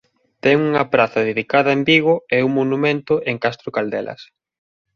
[0.43, 4.21] Ten unha praza dedicada en Vigo e un monumento en Castro Caldelas.